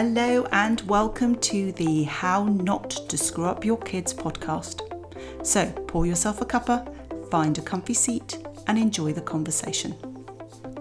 [0.00, 4.82] Hello, and welcome to the How Not to Screw Up Your Kids podcast.
[5.44, 6.88] So, pour yourself a cuppa,
[7.32, 8.38] find a comfy seat,
[8.68, 9.96] and enjoy the conversation.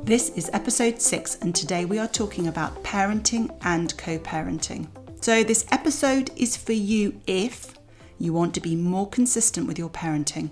[0.04, 4.88] This is episode six, and today we are talking about parenting and co parenting.
[5.20, 7.74] So, this episode is for you if
[8.20, 10.52] you want to be more consistent with your parenting.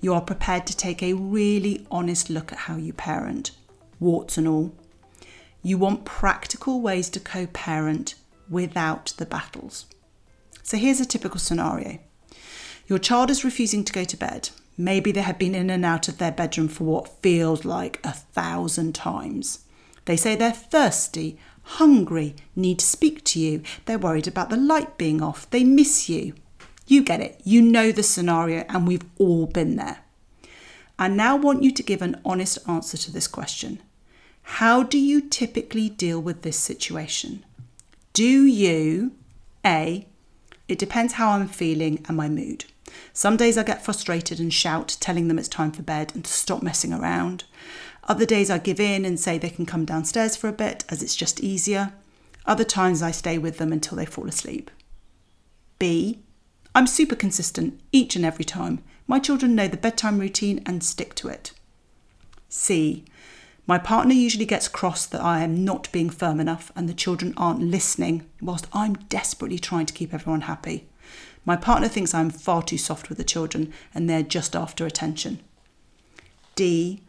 [0.00, 3.52] You are prepared to take a really honest look at how you parent,
[4.00, 4.72] warts and all
[5.68, 8.14] you want practical ways to co parent
[8.48, 9.86] without the battles.
[10.62, 11.98] So here's a typical scenario
[12.86, 14.48] your child is refusing to go to bed.
[14.78, 18.12] Maybe they have been in and out of their bedroom for what feels like a
[18.12, 19.64] thousand times.
[20.06, 23.62] They say they're thirsty, hungry, need to speak to you.
[23.84, 25.50] They're worried about the light being off.
[25.50, 26.32] They miss you.
[26.86, 27.42] You get it.
[27.44, 29.98] You know the scenario, and we've all been there.
[30.98, 33.82] I now want you to give an honest answer to this question
[34.52, 37.44] how do you typically deal with this situation?
[38.14, 39.12] Do you,
[39.64, 40.06] A,
[40.66, 42.64] it depends how I'm feeling and my mood.
[43.12, 46.32] Some days I get frustrated and shout, telling them it's time for bed and to
[46.32, 47.44] stop messing around.
[48.04, 51.02] Other days I give in and say they can come downstairs for a bit as
[51.02, 51.92] it's just easier.
[52.46, 54.70] Other times I stay with them until they fall asleep.
[55.78, 56.20] B,
[56.74, 58.82] I'm super consistent each and every time.
[59.06, 61.52] My children know the bedtime routine and stick to it.
[62.48, 63.04] C,
[63.68, 67.34] my partner usually gets cross that I am not being firm enough and the children
[67.36, 70.88] aren't listening, whilst I'm desperately trying to keep everyone happy.
[71.44, 75.40] My partner thinks I'm far too soft with the children and they're just after attention.
[76.54, 77.02] D.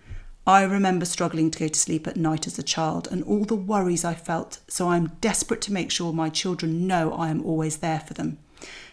[0.46, 3.56] I remember struggling to go to sleep at night as a child and all the
[3.56, 7.78] worries I felt, so I'm desperate to make sure my children know I am always
[7.78, 8.38] there for them.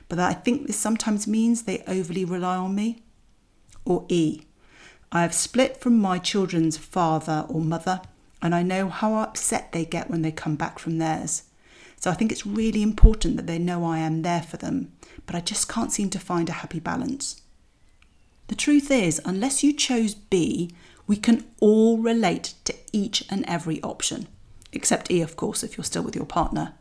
[0.09, 3.03] But I think this sometimes means they overly rely on me.
[3.85, 4.46] Or E.
[5.17, 8.03] I have split from my children's father or mother,
[8.43, 11.45] and I know how upset they get when they come back from theirs.
[11.99, 14.93] So I think it's really important that they know I am there for them,
[15.25, 17.41] but I just can't seem to find a happy balance.
[18.49, 20.71] The truth is, unless you chose B,
[21.07, 24.29] we can all relate to each and every option,
[24.71, 26.75] except E, of course, if you're still with your partner.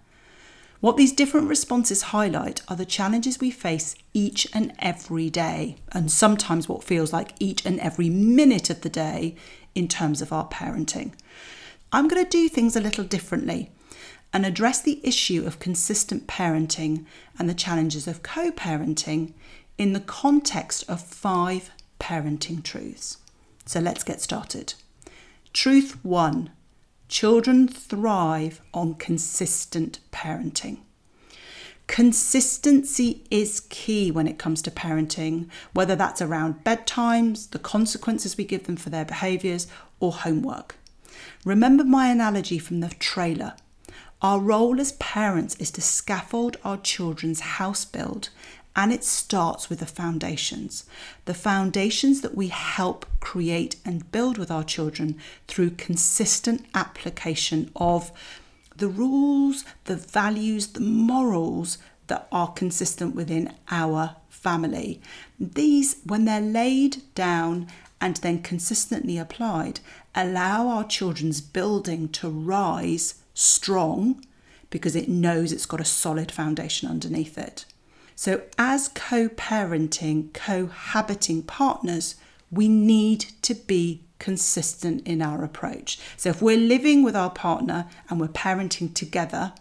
[0.82, 6.12] What these different responses highlight are the challenges we face each and every day, and
[6.12, 9.36] sometimes what feels like each and every minute of the day
[9.74, 11.14] in terms of our parenting.
[11.92, 13.72] I'm going to do things a little differently
[14.34, 17.06] and address the issue of consistent parenting
[17.40, 19.34] and the challenges of co parenting
[19.78, 23.18] in the context of five parenting truths.
[23.66, 24.74] So let's get started.
[25.54, 26.52] Truth one
[27.16, 30.80] Children thrive on consistent parenting.
[31.88, 38.44] Consistency is key when it comes to parenting, whether that's around bedtimes, the consequences we
[38.44, 39.66] give them for their behaviours,
[40.02, 40.76] or homework.
[41.46, 43.54] Remember my analogy from the trailer.
[44.22, 48.28] Our role as parents is to scaffold our children's house build
[48.76, 50.86] and it starts with the foundations.
[51.26, 58.12] The foundations that we help create and build with our children through consistent application of
[58.76, 61.78] the rules, the values, the morals
[62.08, 65.02] that are consistent within our family.
[65.40, 67.68] These, when they're laid down
[68.02, 69.80] and then consistently applied,
[70.14, 74.24] allow our children's building to rise strong
[74.70, 77.66] because it knows it's got a solid foundation underneath it.
[78.16, 82.16] So, as co parenting, cohabiting partners,
[82.50, 86.00] we need to be consistent in our approach.
[86.16, 89.54] So, if we're living with our partner and we're parenting together,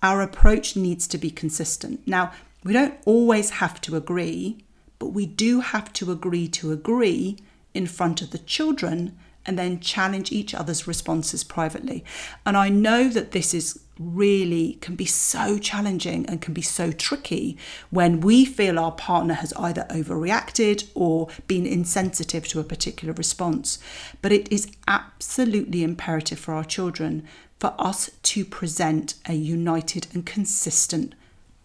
[0.00, 2.06] our approach needs to be consistent.
[2.06, 2.32] Now,
[2.62, 4.58] we don't always have to agree,
[5.00, 7.38] but we do have to agree to agree
[7.74, 12.04] in front of the children and then challenge each other's responses privately.
[12.44, 16.92] And I know that this is really can be so challenging and can be so
[16.92, 17.56] tricky
[17.90, 23.78] when we feel our partner has either overreacted or been insensitive to a particular response.
[24.22, 27.26] But it is absolutely imperative for our children
[27.58, 31.14] for us to present a united and consistent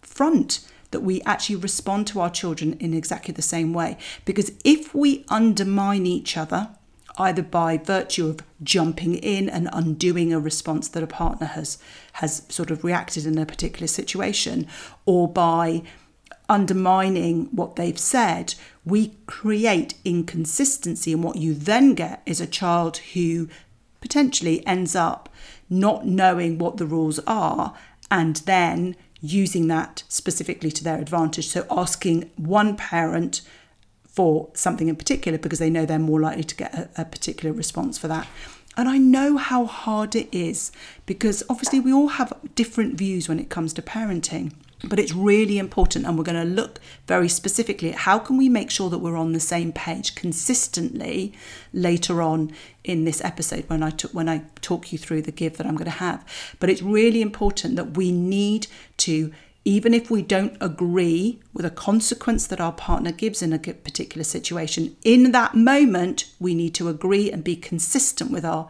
[0.01, 3.97] front that we actually respond to our children in exactly the same way.
[4.25, 6.69] Because if we undermine each other,
[7.17, 11.77] either by virtue of jumping in and undoing a response that a partner has
[12.13, 14.67] has sort of reacted in a particular situation
[15.05, 15.83] or by
[16.49, 18.53] undermining what they've said
[18.85, 21.13] we create inconsistency.
[21.13, 23.47] And what you then get is a child who
[24.01, 25.29] potentially ends up
[25.69, 27.73] not knowing what the rules are
[28.11, 31.47] and then using that specifically to their advantage.
[31.47, 33.41] So asking one parent
[34.13, 37.53] for something in particular because they know they're more likely to get a, a particular
[37.53, 38.27] response for that.
[38.77, 40.71] And I know how hard it is
[41.05, 44.53] because obviously we all have different views when it comes to parenting.
[44.85, 46.77] But it's really important, and we're going to look
[47.07, 51.31] very specifically at how can we make sure that we're on the same page consistently
[51.71, 52.51] later on
[52.83, 55.85] in this episode when I when I talk you through the give that I'm going
[55.85, 56.25] to have.
[56.59, 58.67] But it's really important that we need
[58.97, 59.31] to
[59.65, 64.23] even if we don't agree with a consequence that our partner gives in a particular
[64.23, 68.69] situation, in that moment, we need to agree and be consistent with our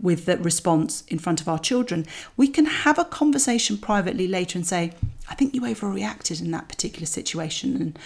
[0.00, 2.04] with the response in front of our children.
[2.36, 4.94] We can have a conversation privately later and say,
[5.30, 7.98] I think you overreacted in that particular situation, and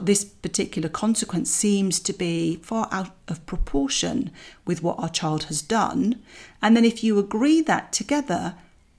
[0.00, 4.32] this particular consequence seems to be far out of proportion
[4.66, 6.20] with what our child has done.
[6.60, 8.56] And then, if you agree that together,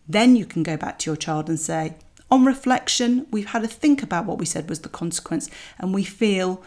[0.07, 1.95] then you can go back to your child and say,
[2.31, 6.03] on reflection, we've had to think about what we said was the consequence, and we
[6.03, 6.63] feel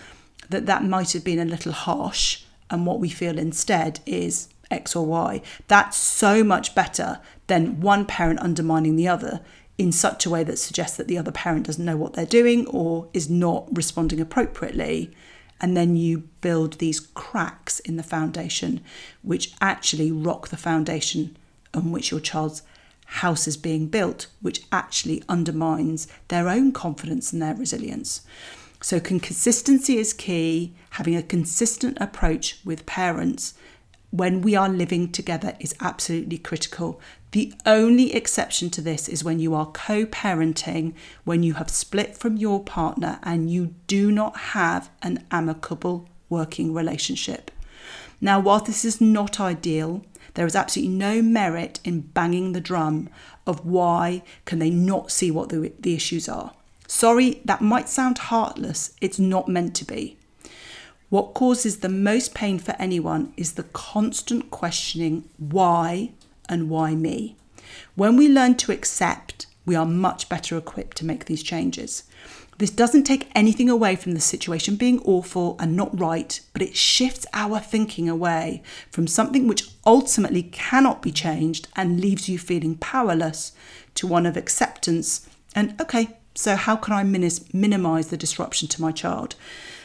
[0.48, 2.42] that that might have been a little harsh.
[2.70, 5.42] And what we feel instead is X or Y.
[5.68, 9.40] That's so much better than one parent undermining the other
[9.78, 12.66] in such a way that suggests that the other parent doesn't know what they're doing
[12.68, 15.10] or is not responding appropriately.
[15.60, 18.80] And then you build these cracks in the foundation,
[19.22, 21.36] which actually rock the foundation
[21.74, 22.62] on which your child's
[23.12, 28.22] house is being built, which actually undermines their own confidence and their resilience.
[28.80, 30.74] So, consistency is key.
[30.90, 33.54] Having a consistent approach with parents
[34.10, 37.00] when we are living together is absolutely critical.
[37.32, 40.94] The only exception to this is when you are co parenting,
[41.24, 46.74] when you have split from your partner and you do not have an amicable working
[46.74, 47.50] relationship.
[48.20, 53.08] Now, while this is not ideal, there is absolutely no merit in banging the drum
[53.46, 56.52] of why can they not see what the, the issues are.
[56.86, 58.94] Sorry, that might sound heartless.
[59.00, 60.16] It's not meant to be.
[61.08, 66.12] What causes the most pain for anyone is the constant questioning why
[66.48, 67.36] and why me.
[67.94, 72.04] When we learn to accept, we are much better equipped to make these changes.
[72.62, 76.76] This doesn't take anything away from the situation being awful and not right, but it
[76.76, 82.76] shifts our thinking away from something which ultimately cannot be changed and leaves you feeling
[82.76, 83.50] powerless
[83.96, 88.92] to one of acceptance and, okay, so how can I minimize the disruption to my
[88.92, 89.34] child?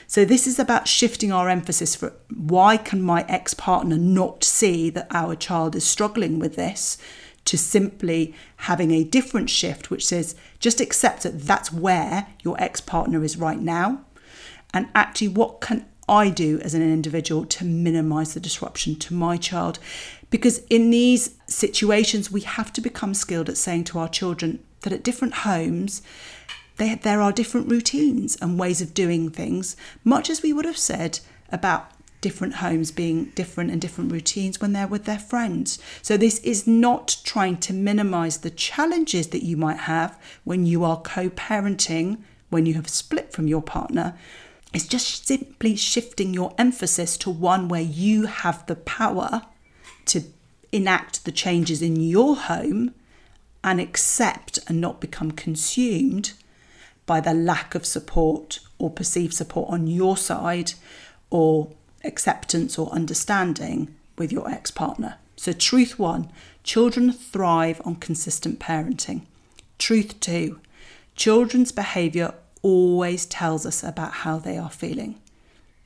[0.06, 4.92] So this is about shifting our emphasis for why can my ex partner not see
[4.92, 7.00] that our child is struggling with this
[7.48, 12.82] to simply having a different shift, which says just accept that that's where your ex
[12.82, 14.02] partner is right now.
[14.74, 19.38] And actually, what can I do as an individual to minimize the disruption to my
[19.38, 19.80] child?
[20.30, 24.94] Because in these situations, we have to become skilled at saying to our children that
[24.94, 26.02] at different homes,
[26.76, 31.20] there are different routines and ways of doing things, much as we would have said
[31.50, 31.92] about
[32.28, 35.80] different homes being different and different routines when they're with their friends.
[36.02, 40.84] So, this is not trying to minimize the challenges that you might have when you
[40.84, 42.18] are co parenting,
[42.50, 44.14] when you have split from your partner.
[44.74, 49.44] It's just simply shifting your emphasis to one where you have the power
[50.08, 50.24] to
[50.74, 52.94] enact the changes in your home
[53.64, 56.34] and accept and not become consumed
[57.06, 60.74] by the lack of support or perceived support on your side
[61.30, 61.70] or
[62.08, 65.18] acceptance or understanding with your ex partner.
[65.36, 66.32] So, truth one
[66.64, 69.22] children thrive on consistent parenting.
[69.78, 70.60] Truth two
[71.16, 75.20] children's behaviour always tells us about how they are feeling.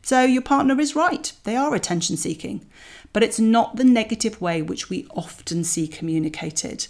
[0.03, 2.65] So, your partner is right, they are attention seeking,
[3.13, 6.87] but it's not the negative way which we often see communicated.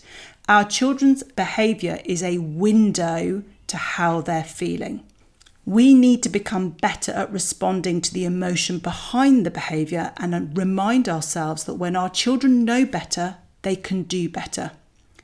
[0.48, 5.04] Our children's behaviour is a window to how they're feeling.
[5.66, 11.08] We need to become better at responding to the emotion behind the behaviour and remind
[11.08, 14.72] ourselves that when our children know better, they can do better.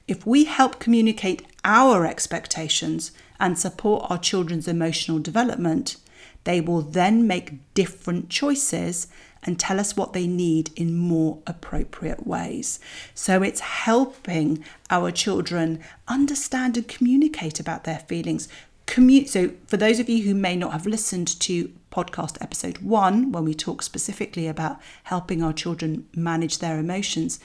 [0.07, 5.97] If we help communicate our expectations and support our children's emotional development,
[6.43, 9.07] they will then make different choices
[9.43, 12.79] and tell us what they need in more appropriate ways.
[13.13, 18.47] So it's helping our children understand and communicate about their feelings,
[18.87, 19.29] commute.
[19.29, 23.45] So, for those of you who may not have listened to podcast episode one, when
[23.45, 27.39] we talk specifically about helping our children manage their emotions,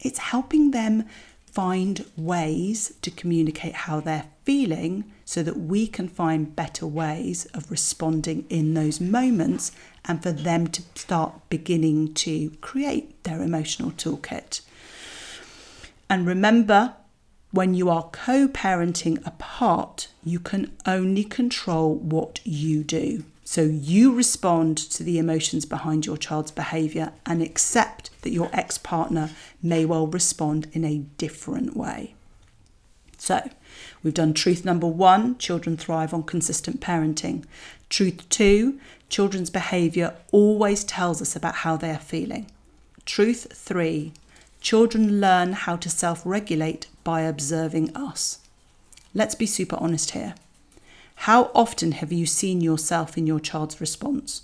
[0.00, 1.04] it's helping them
[1.46, 7.70] find ways to communicate how they're feeling so that we can find better ways of
[7.70, 9.72] responding in those moments
[10.04, 14.60] and for them to start beginning to create their emotional toolkit.
[16.08, 16.94] And remember,
[17.50, 23.24] when you are co parenting apart, you can only control what you do.
[23.44, 28.76] So you respond to the emotions behind your child's behaviour and accept that your ex
[28.76, 29.30] partner
[29.62, 32.14] may well respond in a different way.
[33.16, 33.48] So,
[34.02, 37.44] we've done truth number one children thrive on consistent parenting.
[37.88, 38.78] Truth two
[39.08, 42.50] children's behaviour always tells us about how they are feeling.
[43.06, 44.12] Truth three
[44.60, 48.40] children learn how to self regulate by observing us.
[49.14, 50.34] Let's be super honest here.
[51.22, 54.42] How often have you seen yourself in your child's response?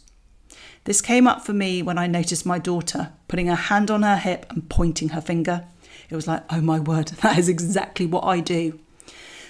[0.85, 4.17] This came up for me when I noticed my daughter putting her hand on her
[4.17, 5.65] hip and pointing her finger.
[6.11, 8.79] It was like, oh my word, that is exactly what I do.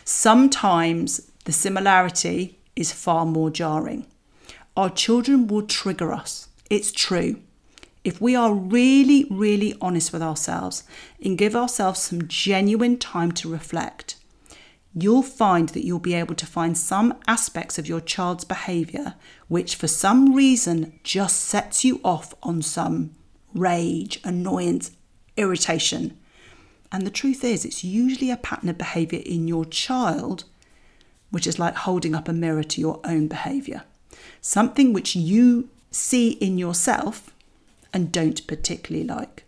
[0.05, 4.07] Sometimes the similarity is far more jarring.
[4.77, 6.49] Our children will trigger us.
[6.69, 7.41] It's true.
[8.05, 10.85] If we are really, really honest with ourselves
[11.23, 14.17] and give ourselves some genuine time to reflect,
[14.95, 19.15] you'll find that you'll be able to find some aspects of your child's behaviour
[19.49, 23.13] which, for some reason, just sets you off on some
[23.55, 24.93] rage, annoyance,
[25.39, 26.17] irritation.
[26.93, 30.45] And the truth is, it's usually a pattern of behaviour in your child,
[31.31, 33.85] which is like holding up a mirror to your own behaviour.
[34.41, 37.34] Something which you see in yourself
[37.95, 39.45] and don't particularly like.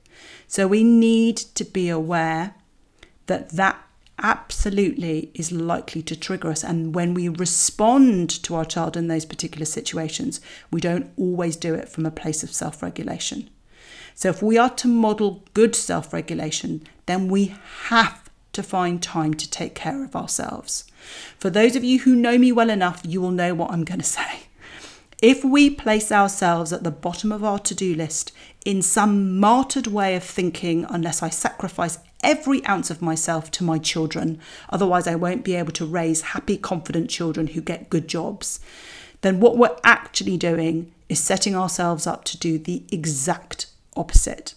[0.49, 2.55] So we need to be aware
[3.26, 3.83] that that
[4.19, 6.65] absolutely is likely to trigger us.
[6.65, 11.75] And when we respond to our child in those particular situations, we don't always do
[11.75, 13.50] it from a place of self regulation.
[14.15, 17.55] So, if we are to model good self regulation, then we
[17.88, 20.85] have to find time to take care of ourselves.
[21.38, 24.00] For those of you who know me well enough, you will know what I'm going
[24.07, 24.46] to say.
[25.23, 28.32] If we place ourselves at the bottom of our to do list
[28.66, 33.78] in some martyred way of thinking, unless I sacrifice every ounce of myself to my
[33.78, 38.61] children, otherwise, I won't be able to raise happy, confident children who get good jobs,
[39.23, 44.52] then what we're actually doing is setting ourselves up to do the exact opposite.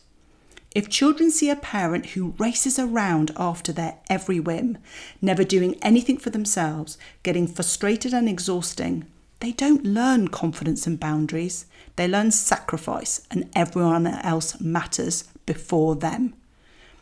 [0.76, 4.78] If children see a parent who races around after their every whim,
[5.22, 9.08] never doing anything for themselves, getting frustrated and exhausting,
[9.40, 11.66] they don't learn confidence and boundaries.
[11.96, 16.34] They learn sacrifice and everyone else matters before them.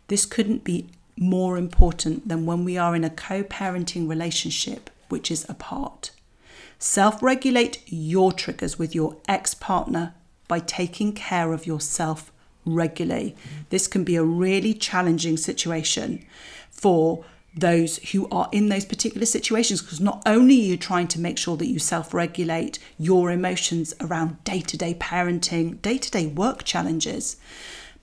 [0.08, 5.32] This couldn't be more important than when we are in a co parenting relationship which
[5.32, 6.12] is apart.
[6.79, 10.13] Self regulate your triggers with your ex partner
[10.48, 12.32] by taking care of yourself
[12.65, 13.36] regularly.
[13.70, 16.24] This can be a really challenging situation
[16.70, 21.19] for those who are in those particular situations because not only are you trying to
[21.19, 26.11] make sure that you self regulate your emotions around day to day parenting, day to
[26.11, 27.37] day work challenges,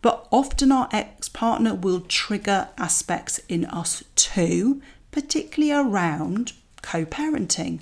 [0.02, 7.80] but often our ex partner will trigger aspects in us too, particularly around co parenting.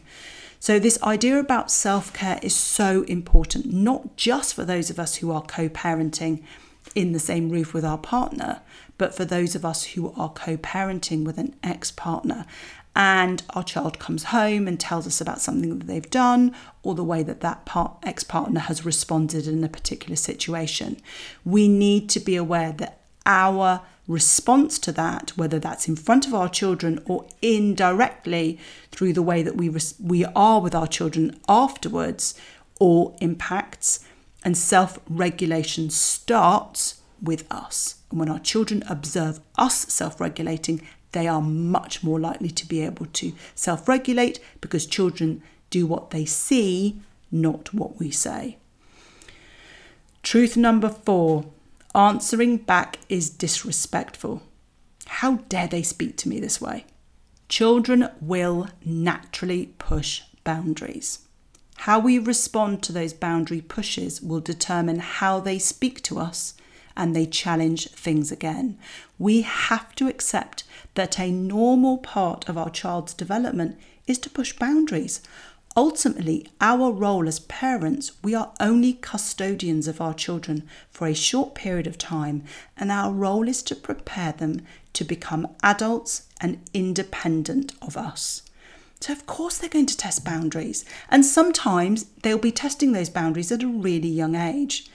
[0.61, 5.17] So, this idea about self care is so important, not just for those of us
[5.17, 6.45] who are co parenting
[6.95, 8.61] in the same roof with our partner,
[8.99, 12.47] but for those of us who are co parenting with an ex partner
[12.95, 17.05] and our child comes home and tells us about something that they've done or the
[17.05, 21.01] way that that part, ex-partner has responded in a particular situation.
[21.45, 26.35] We need to be aware that our response to that whether that's in front of
[26.35, 28.59] our children or indirectly
[28.91, 32.35] through the way that we res- we are with our children afterwards
[32.81, 34.05] all impacts
[34.45, 41.41] and self-regulation starts with us and when our children observe us self regulating, they are
[41.41, 47.01] much more likely to be able to self regulate because children do what they see,
[47.31, 48.59] not what we say.
[50.23, 51.47] Truth number four
[51.95, 54.43] answering back is disrespectful.
[55.07, 56.85] How dare they speak to me this way?
[57.49, 61.21] Children will naturally push boundaries.
[61.79, 66.55] How we respond to those boundary pushes will determine how they speak to us
[66.97, 68.79] and they challenge things again.
[69.19, 74.53] We have to accept that a normal part of our child's development is to push
[74.53, 75.21] boundaries.
[75.75, 81.55] Ultimately, our role as parents, we are only custodians of our children for a short
[81.55, 82.45] period of time,
[82.77, 84.61] and our role is to prepare them
[84.93, 88.43] to become adults and independent of us.
[89.01, 93.51] So, of course, they're going to test boundaries, and sometimes they'll be testing those boundaries
[93.51, 94.89] at a really young age.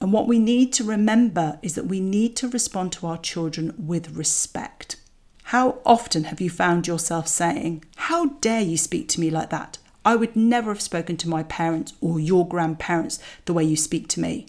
[0.00, 3.74] And what we need to remember is that we need to respond to our children
[3.78, 4.96] with respect.
[5.44, 9.78] How often have you found yourself saying, How dare you speak to me like that?
[10.04, 14.08] I would never have spoken to my parents or your grandparents the way you speak
[14.08, 14.46] to me.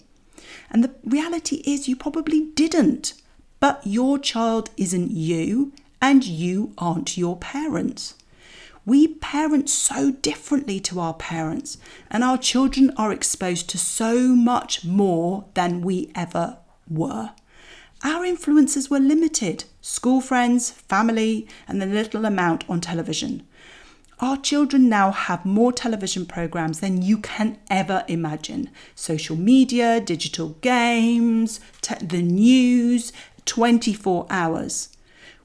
[0.70, 3.14] And the reality is, you probably didn't.
[3.60, 5.72] But your child isn't you,
[6.02, 8.14] and you aren't your parents.
[8.86, 11.76] We parent so differently to our parents,
[12.08, 17.32] and our children are exposed to so much more than we ever were.
[18.04, 23.44] Our influences were limited school friends, family, and the little amount on television.
[24.20, 30.50] Our children now have more television programs than you can ever imagine social media, digital
[30.60, 33.12] games, te- the news,
[33.46, 34.90] 24 hours.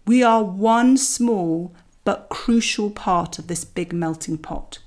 [0.05, 4.79] We are one small but crucial part of this big melting pot.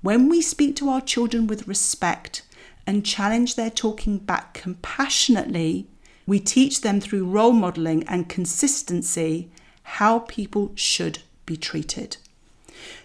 [0.00, 2.42] When we speak to our children with respect
[2.86, 5.86] and challenge their talking back compassionately,
[6.26, 9.50] we teach them through role modeling and consistency
[9.82, 12.18] how people should be treated.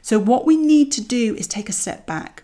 [0.01, 2.43] So, what we need to do is take a step back.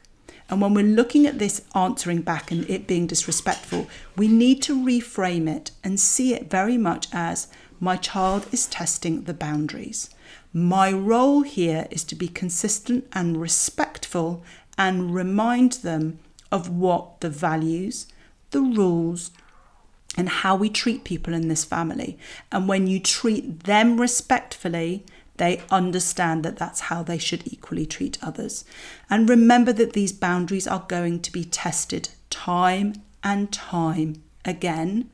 [0.50, 4.76] And when we're looking at this answering back and it being disrespectful, we need to
[4.76, 7.48] reframe it and see it very much as
[7.80, 10.10] my child is testing the boundaries.
[10.52, 14.44] My role here is to be consistent and respectful
[14.78, 16.20] and remind them
[16.52, 18.08] of what the values,
[18.52, 19.30] the rules,
[20.18, 22.18] and how we treat people in this family.
[22.52, 25.06] And when you treat them respectfully,
[25.38, 28.66] they understand that that's how they should equally treat others.
[29.10, 35.10] And remember that these boundaries are going to be tested time and time again.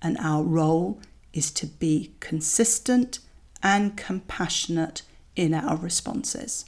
[0.00, 0.98] And our role
[1.32, 3.20] is to be consistent
[3.62, 5.02] and compassionate
[5.36, 6.64] in our responses.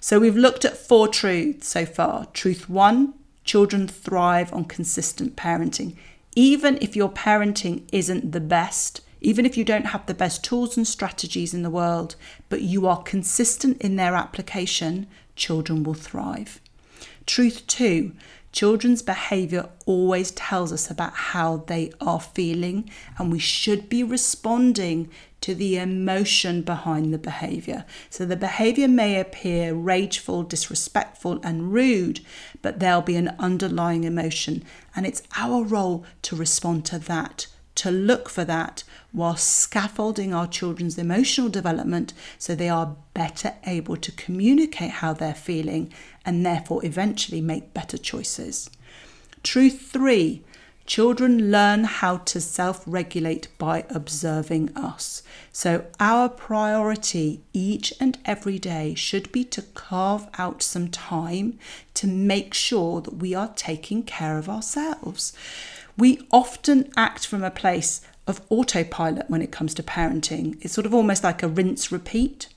[0.00, 2.26] So we've looked at four truths so far.
[2.32, 3.14] Truth one
[3.44, 5.96] children thrive on consistent parenting.
[6.34, 10.76] Even if your parenting isn't the best, even if you don't have the best tools
[10.76, 12.16] and strategies in the world,
[12.48, 16.60] but you are consistent in their application, children will thrive.
[17.26, 18.12] Truth two
[18.52, 25.10] Children's behaviour always tells us about how they are feeling, and we should be responding
[25.40, 27.84] to the emotion behind the behaviour.
[28.10, 32.20] So the behaviour may appear rageful, disrespectful, and rude,
[32.60, 34.62] but there'll be an underlying emotion,
[34.94, 37.46] and it's our role to respond to that
[37.82, 43.96] to look for that while scaffolding our children's emotional development so they are better able
[43.96, 45.92] to communicate how they're feeling
[46.24, 48.70] and therefore eventually make better choices.
[49.42, 50.44] Truth three
[50.86, 55.24] children learn how to self regulate by observing us.
[55.52, 61.58] So, our priority each and every day should be to carve out some time
[61.94, 65.32] to make sure that we are taking care of ourselves.
[65.96, 70.58] We often act from a place of autopilot when it comes to parenting.
[70.60, 72.48] It's sort of almost like a rinse repeat.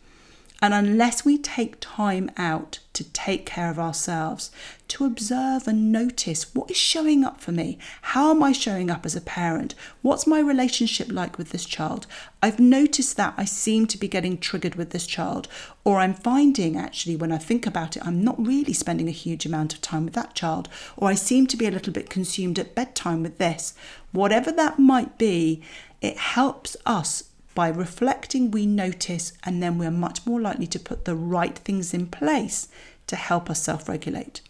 [0.61, 4.51] And unless we take time out to take care of ourselves,
[4.87, 9.05] to observe and notice what is showing up for me, how am I showing up
[9.05, 12.07] as a parent, what's my relationship like with this child,
[12.41, 15.47] I've noticed that I seem to be getting triggered with this child,
[15.83, 19.45] or I'm finding actually when I think about it, I'm not really spending a huge
[19.45, 22.59] amount of time with that child, or I seem to be a little bit consumed
[22.59, 23.73] at bedtime with this.
[24.13, 25.61] Whatever that might be,
[26.01, 31.05] it helps us by reflecting, we notice, and then we're much more likely to put
[31.05, 32.67] the right things in place
[33.07, 34.41] to help us self regulate.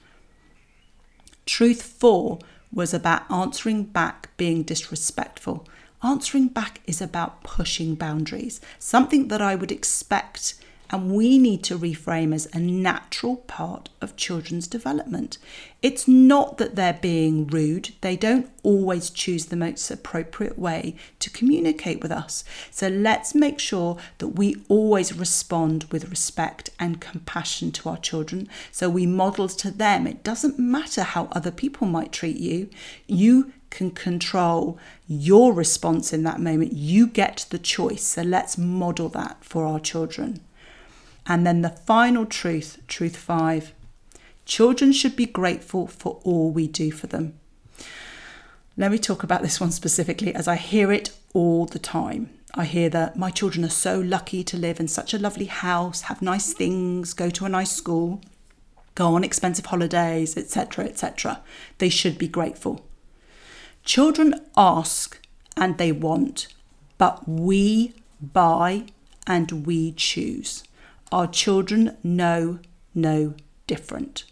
[1.46, 2.40] Truth four
[2.74, 5.68] was about answering back being disrespectful.
[6.04, 10.56] Answering back is about pushing boundaries, something that I would expect
[10.90, 15.38] and we need to reframe as a natural part of children's development.
[15.82, 21.30] It's not that they're being rude, they don't always choose the most appropriate way to
[21.30, 22.44] communicate with us.
[22.72, 28.50] So let's make sure that we always respond with respect and compassion to our children.
[28.72, 30.08] So we model to them.
[30.08, 32.70] It doesn't matter how other people might treat you,
[33.08, 36.74] you can control your response in that moment.
[36.74, 38.04] You get the choice.
[38.04, 40.40] So let's model that for our children.
[41.28, 43.74] And then the final truth, truth five
[44.46, 47.34] children should be grateful for all we do for them.
[48.78, 52.30] Let me talk about this one specifically as I hear it all the time.
[52.54, 56.02] I hear that my children are so lucky to live in such a lovely house,
[56.02, 58.22] have nice things, go to a nice school,
[58.94, 61.42] go on expensive holidays, etc., etc.
[61.80, 62.86] They should be grateful.
[63.84, 65.20] Children ask
[65.58, 66.48] and they want,
[66.98, 68.86] but we buy
[69.28, 70.64] and we choose.
[71.12, 72.60] Our children know
[72.94, 73.36] no
[73.68, 74.26] different.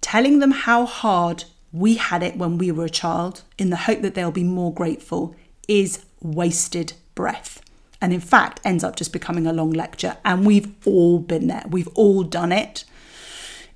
[0.00, 4.02] Telling them how hard we had it when we were a child in the hope
[4.02, 5.34] that they'll be more grateful
[5.68, 7.62] is wasted breath.
[8.00, 10.16] And in fact, ends up just becoming a long lecture.
[10.24, 12.84] And we've all been there, we've all done it.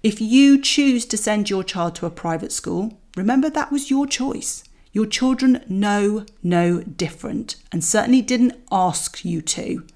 [0.03, 4.07] If you choose to send your child to a private school, remember that was your
[4.07, 4.63] choice.
[4.93, 9.87] Your children know no different and certainly didn't ask you to.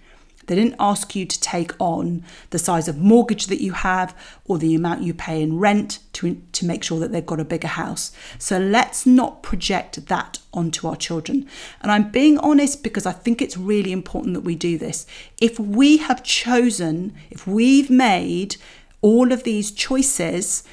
[0.51, 4.59] They didn't ask you to take on the size of mortgage that you have or
[4.59, 7.69] the amount you pay in rent to, to make sure that they've got a bigger
[7.69, 8.11] house.
[8.37, 11.47] So let's not project that onto our children.
[11.83, 15.07] And I'm being honest because I think it's really important that we do this.
[15.41, 18.57] If we have chosen, if we've made
[19.03, 20.65] all of these choices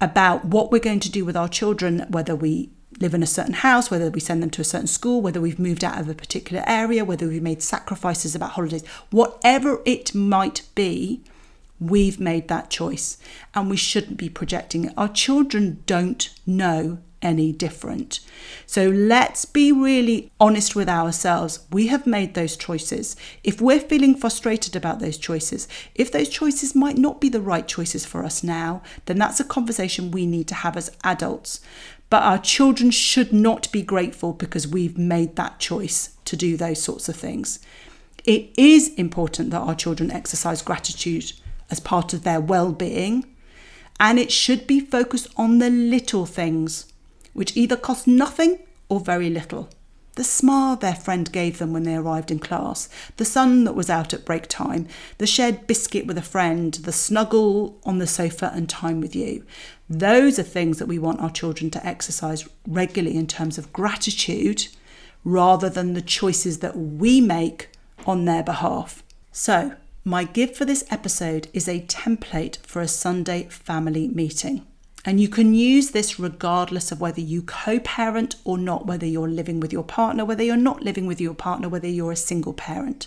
[0.00, 3.54] about what we're going to do with our children, whether we live in a certain
[3.54, 6.14] house, whether we send them to a certain school, whether we've moved out of a
[6.14, 11.22] particular area, whether we've made sacrifices about holidays, whatever it might be,
[11.78, 13.18] we've made that choice
[13.54, 14.94] and we shouldn't be projecting it.
[14.96, 18.20] Our children don't know any different.
[18.66, 21.66] So let's be really honest with ourselves.
[21.72, 23.16] We have made those choices.
[23.42, 27.66] If we're feeling frustrated about those choices, if those choices might not be the right
[27.66, 31.60] choices for us now, then that's a conversation we need to have as adults.
[32.16, 36.82] But our children should not be grateful because we've made that choice to do those
[36.82, 37.58] sorts of things.
[38.24, 41.34] It is important that our children exercise gratitude
[41.70, 43.26] as part of their well being,
[44.00, 46.90] and it should be focused on the little things,
[47.34, 49.68] which either cost nothing or very little.
[50.14, 53.90] The smile their friend gave them when they arrived in class, the sun that was
[53.90, 58.50] out at break time, the shared biscuit with a friend, the snuggle on the sofa
[58.54, 59.44] and time with you.
[59.88, 64.66] Those are things that we want our children to exercise regularly in terms of gratitude
[65.24, 67.68] rather than the choices that we make
[68.06, 69.02] on their behalf.
[69.32, 74.64] So, my gift for this episode is a template for a Sunday family meeting.
[75.04, 79.28] And you can use this regardless of whether you co parent or not, whether you're
[79.28, 82.52] living with your partner, whether you're not living with your partner, whether you're a single
[82.52, 83.06] parent.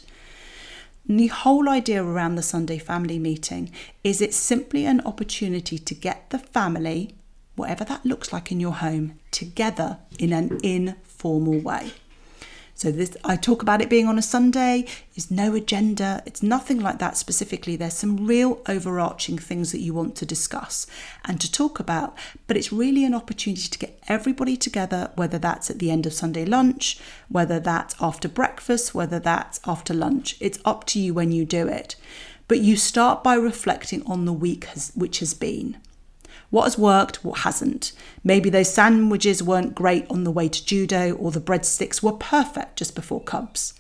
[1.10, 3.72] And the whole idea around the Sunday family meeting
[4.04, 7.16] is it's simply an opportunity to get the family,
[7.56, 11.94] whatever that looks like in your home, together in an informal way.
[12.80, 16.80] So this I talk about it being on a Sunday, is no agenda, it's nothing
[16.80, 17.76] like that specifically.
[17.76, 20.88] There's some real overarching things that you want to discuss
[21.26, 25.70] and to talk about, but it's really an opportunity to get everybody together, whether that's
[25.70, 30.38] at the end of Sunday lunch, whether that's after breakfast, whether that's after lunch.
[30.40, 31.98] It's up to you when you do it.
[32.48, 35.76] But you start by reflecting on the week has, which has been.
[36.50, 37.92] What has worked, what hasn't.
[38.24, 42.78] Maybe those sandwiches weren't great on the way to judo, or the breadsticks were perfect
[42.78, 43.74] just before Cubs.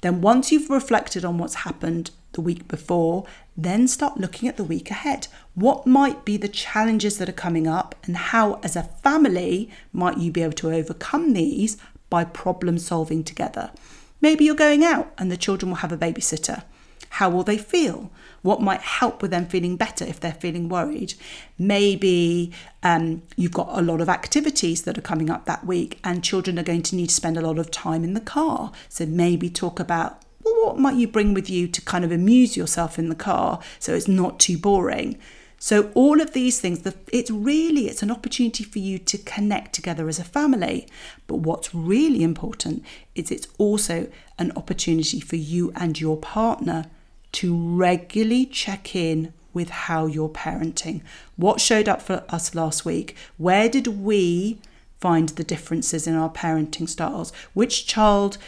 [0.00, 3.24] Then, once you've reflected on what's happened the week before,
[3.56, 5.28] then start looking at the week ahead.
[5.54, 10.18] What might be the challenges that are coming up, and how, as a family, might
[10.18, 11.76] you be able to overcome these
[12.10, 13.70] by problem solving together?
[14.20, 16.62] Maybe you're going out and the children will have a babysitter.
[17.18, 18.10] How will they feel?
[18.42, 21.14] What might help with them feeling better if they're feeling worried?
[21.56, 22.50] Maybe
[22.82, 26.58] um, you've got a lot of activities that are coming up that week, and children
[26.58, 28.72] are going to need to spend a lot of time in the car.
[28.88, 32.56] So maybe talk about well, what might you bring with you to kind of amuse
[32.56, 35.16] yourself in the car so it's not too boring.
[35.56, 40.08] So all of these things, it's really it's an opportunity for you to connect together
[40.08, 40.88] as a family.
[41.28, 46.86] But what's really important is it's also an opportunity for you and your partner
[47.34, 51.02] to regularly check in with how you're parenting.
[51.36, 53.16] What showed up for us last week?
[53.38, 54.58] Where did we
[55.00, 57.32] find the differences in our parenting styles?
[57.52, 58.38] Which child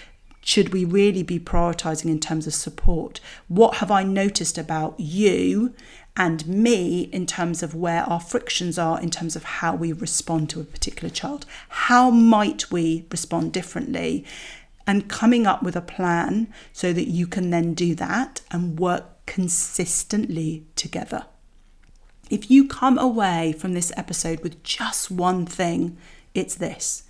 [0.41, 3.21] should we really be prioritizing in terms of support?
[3.49, 5.75] What have I noticed about you
[6.17, 10.49] and me in terms of where our frictions are in terms of how we respond
[10.51, 11.47] to a particular child?
[11.69, 14.25] How might we respond differently?
[14.87, 19.27] And coming up with a plan so that you can then do that and work
[19.27, 21.27] consistently together.
[22.31, 25.97] If you come away from this episode with just one thing,
[26.35, 27.05] it's this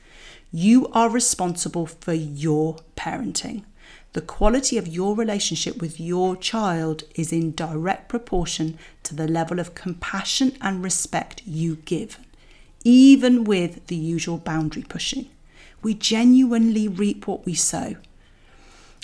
[0.53, 3.65] you are responsible for your parenting.
[4.13, 9.59] The quality of your relationship with your child is in direct proportion to the level
[9.59, 12.19] of compassion and respect you give,
[12.85, 15.29] even with the usual boundary pushing.
[15.87, 17.95] We genuinely reap what we sow.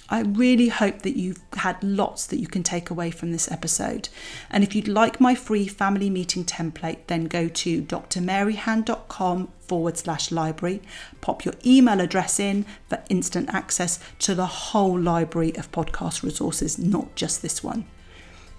[0.08, 4.08] I really hope that you've had lots that you can take away from this episode.
[4.50, 10.32] And if you'd like my free family meeting template, then go to drmaryhan.com forward slash
[10.32, 10.82] library,
[11.20, 16.80] pop your email address in for instant access to the whole library of podcast resources,
[16.80, 17.84] not just this one.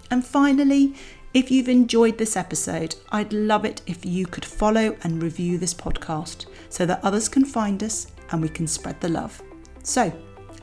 [0.10, 0.96] And finally,
[1.34, 5.74] if you've enjoyed this episode, I'd love it if you could follow and review this
[5.74, 9.42] podcast so that others can find us and we can spread the love.
[9.84, 10.12] So,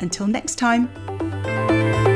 [0.00, 2.09] until next time.